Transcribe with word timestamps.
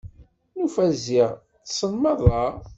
Nufa 0.57 0.83
ziɣ 1.03 1.29
ṭṭsen 1.63 1.93
merra. 2.01 2.41